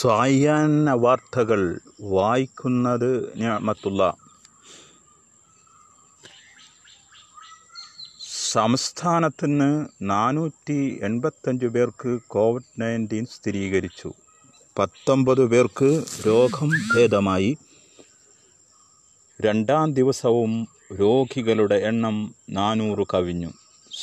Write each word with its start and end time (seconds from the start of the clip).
സായാഹ്ന 0.00 0.90
വാർത്തകൾ 0.90 1.80
വായിക്കുന്നത് 2.02 3.38
ഞാമത്തുള്ള. 3.38 4.14
സംസ്ഥാനത്തിന് 8.52 9.86
നാനൂറ്റി 10.02 11.00
എൺപത്തഞ്ച് 11.02 11.66
പേർക്ക് 11.66 12.18
കോവിഡ് 12.26 12.82
നയന്റീൻ 12.82 13.26
സ്ഥിരീകരിച്ചു. 13.26 14.12
പത്തൊമ്പത് 14.78 15.46
പേർക്ക് 15.46 16.04
രോഗം 16.26 16.70
ഭേദമായി. 16.96 17.58
രണ്ടാം 19.40 19.94
ദിവസവും 19.94 20.68
രോഗികളുടെ 21.00 21.74
എണ്ണം 21.74 22.34
നാനൂറ് 22.50 23.06
കവിഞ്ഞു. 23.14 23.50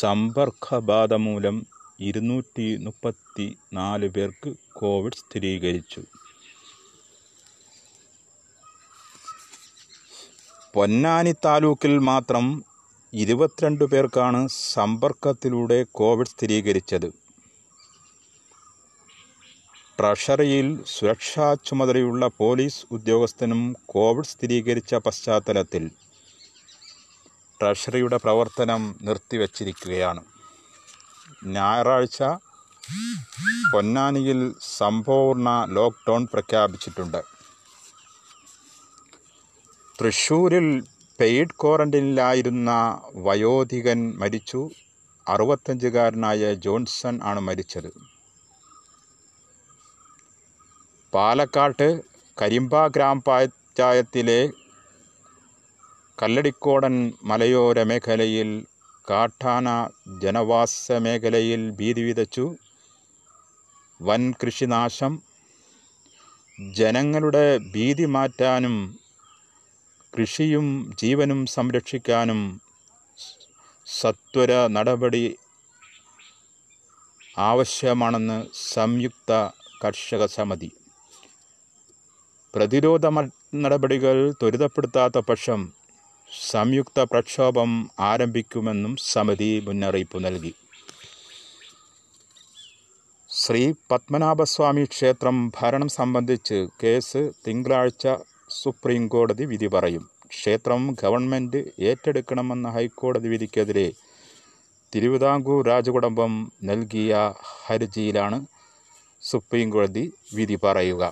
സമ്പർക്കബാധ 0.00 1.14
മൂലം 1.14 1.66
ഇരുന്നൂറ്റി 2.00 2.76
മുപ്പത്തി 2.76 3.58
നാല് 3.72 4.08
പേർക്ക് 4.08 4.54
കോവിഡ് 4.72 5.12
സ്ഥിരീകരിച്ചു. 5.12 6.02
പൊന്നാനി 10.74 11.32
താലൂക്കിൽ 11.32 11.98
മാത്രം 11.98 12.64
ഇരുപത്തിരണ്ട് 13.12 13.84
പേർക്കാണ് 13.84 14.48
സമ്പർക്കത്തിലൂടെ 14.48 15.86
കോവിഡ് 15.92 16.26
സ്ഥിരീകരിച്ചത്. 16.26 17.26
ട്രഷറിയിൽ 19.98 20.84
സുരക്ഷാ 20.86 21.54
ചുമതലയുള്ള 21.54 22.26
പോലീസ് 22.26 22.86
ഉദ്യോഗസ്ഥനും 22.90 23.76
കോവിഡ് 23.86 24.26
സ്ഥിരീകരിച്ച 24.26 24.94
പശ്ചാത്തലത്തിൽ 24.94 25.90
ട്രഷറിയുടെ 27.60 28.16
പ്രവർത്തനം 28.16 28.96
നിർത്തിവച്ചിരിക്കുകയാണ്. 29.02 30.35
ഞായറാഴ്ച 31.46 32.22
പൊന്നാനിയിൽ 33.72 34.54
സമ്പൂർണ 34.76 35.64
ലോക്ക്ഡൗൺ 35.68 36.28
പ്രഖ്യാപിച്ചിട്ടുണ്ട്. 36.32 37.22
തൃശ്ശൂരിൽ 40.00 40.84
പെയ്ഡ് 41.20 41.60
ക്വാറന്റൈനിലായിരുന്ന 41.62 43.00
വയോധികൻ 43.14 44.18
മരിച്ചു. 44.18 44.70
അറുപത്തഞ്ചുകാരനായ 45.28 46.54
ജോൺസൺ 46.54 47.20
ആണ് 47.22 47.40
മരിച്ചത്. 47.40 47.92
പാലക്കാട്ട് 51.14 52.02
കരിമ്പ 52.42 52.86
ഗ്രാമപഞ്ചായത്തിലെ 52.86 54.50
കല്ലടിക്കോടൻ 56.22 57.12
മലയോര 57.22 57.82
മേഖലയിൽ 57.82 58.66
കാട്ടാന 59.10 59.88
ജനവാസ 60.22 60.92
മേഖലയിൽ 60.92 61.70
ഭീതി 61.70 62.02
വിതച്ചു. 62.02 62.56
വൻ 64.02 64.34
കൃഷിനാശം. 64.42 65.22
ജനങ്ങളുടെ 66.72 67.58
ഭീതി 67.58 68.04
മാറ്റാനും 68.04 68.98
കൃഷിയും 70.18 70.96
ജീവനും 71.02 71.46
സംരക്ഷിക്കാനും 71.46 72.60
സത്വര 73.86 74.66
നടപടി 74.66 75.36
ആവശ്യമാണെന്ന് 77.38 78.38
സംയുക്ത 78.74 79.32
കർഷക 79.84 80.26
സമിതി. 80.26 80.70
പ്രതിരോധ 82.54 83.06
നടപടികൾ 83.54 84.32
ത്വരിതപ്പെടുത്താത്ത 84.32 85.18
പക്ഷം 85.18 85.72
സംയുക്ത 86.32 87.00
പ്രക്ഷോഭം 87.00 87.70
ആരംഭിക്കുമെന്നും 88.00 88.96
സമിതി 89.12 89.48
മുന്നറിയിപ്പ് 89.66 90.18
നൽകി. 90.24 90.52
ശ്രീ 93.30 93.72
പത്മനാഭസ്വാമി 93.90 94.84
ക്ഷേത്രം 94.84 95.36
ഭരണം 95.56 95.88
സംബന്ധിച്ച് 95.88 96.58
കേസ് 96.82 97.22
തിങ്കളാഴ്ച 97.46 98.04
സുപ്രീം 98.50 99.08
കോടതി 99.08 99.44
വിധി 99.44 99.66
പറയും. 99.66 100.04
ക്ഷേത്രം 100.28 100.82
ഗവൺമെന്റ് 101.02 101.60
ഏറ്റെടുക്കണമെന്ന 101.80 102.68
ഹൈക്കോടതി 102.68 103.28
വിധിക്കെതിരെ 103.28 103.88
തിരുവിതാംകൂർ 104.92 105.60
രാജകുടുംബം 105.66 106.32
നൽകിയ 106.64 107.12
ഹർജിയിലാണ് 107.66 108.38
സുപ്രീം 109.22 109.70
കോടതി 109.70 110.04
വിധി 110.34 110.58
പറയുക. 110.64 111.02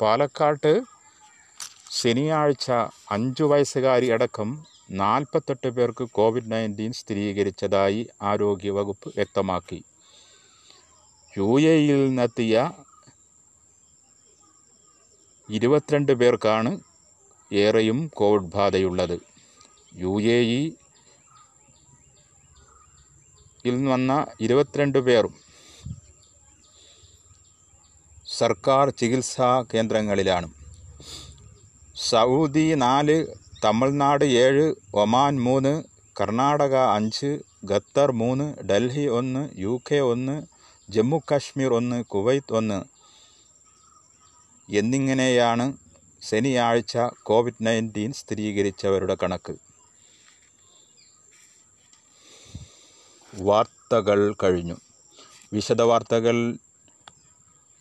പാലക്കാട്ട് 0.00 0.72
ശനിയാഴ്ച 1.98 2.70
അഞ്ചു 3.10 3.44
വയസ്സുകാരി 3.44 4.06
അടക്കം 4.06 4.66
നാൽപ്പത്തെട്ട് 4.90 5.68
പേർക്ക് 5.68 6.04
കോവിഡ് 6.04 6.50
നയന്റീൻ 6.52 6.92
സ്ഥിരീകരിച്ചതായി 6.92 8.08
ആരോഗ്യവകുപ്പ് 8.22 9.08
വ്യക്തമാക്കി. 9.08 9.84
യു 11.38 11.60
എ 11.60 11.74
ഇയിൽ 11.80 11.98
നിന്നെത്തിയ 12.06 12.70
ഇരുപത്തിരണ്ട് 15.48 16.12
പേർക്കാണ് 16.12 16.80
ഏറെയും 17.52 18.10
കോവിഡ് 18.14 18.52
ബാധയുള്ളത്. 18.54 19.16
യു 19.96 20.20
എ 20.36 20.38
ഇയിൽ 23.64 23.88
വന്ന 23.92 24.26
ഇരുപത്തിരണ്ട് 24.40 24.98
പേരും 24.98 25.34
സർക്കാർ 28.38 28.90
ചികിത്സാ 28.90 29.64
കേന്ദ്രങ്ങളിലാണ്. 29.74 30.59
സൗദി 32.08 32.74
നാല് 32.74 33.26
തമിഴ്നാട് 33.64 34.24
ഏഴ് 34.24 34.74
ഒമാൻ 34.94 35.40
മൂന്ന് 35.40 35.82
കർണാടക 36.20 36.76
അഞ്ച് 36.76 37.38
ഖത്തർ 37.72 38.12
മൂന്ന് 38.12 38.62
ഡൽഹി 38.62 39.06
ഒന്ന് 39.06 39.50
യു 39.58 39.80
കെ 39.90 39.96
ഒന്ന് 39.96 40.42
ജമ്മു 40.90 41.22
കാശ്മീർ 41.30 41.72
ഒന്ന് 41.74 42.04
കുവൈത്ത് 42.04 42.54
ഒന്ന് 42.54 42.84
എന്നിങ്ങനെയാണ് 44.74 45.76
ശനിയാഴ്ച 46.22 46.98
കോവിഡ് 47.22 47.66
നയന്റീൻ 47.66 48.12
സ്ഥിരീകരിച്ചവരുടെ 48.12 49.16
കണക്ക്. 49.22 49.54
വാർത്തകൾ 53.34 54.34
കഴിഞ്ഞു. 54.42 54.74
വിശദവാർത്തകൾ 55.52 56.56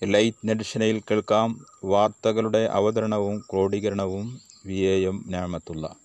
ലൈറ്റ് 0.04 0.48
നെഡിഷനയിൽ 0.48 1.00
കേൾക്കാം 1.00 1.66
വാർത്തകളുടെ 1.84 2.70
അവതരണവും 2.72 3.44
ക്രോഡീകരണവും. 3.52 4.40
V 4.66 4.74
A 4.74 5.08
M 5.08 5.24
ഞാമത്തുള്ള 5.28 5.96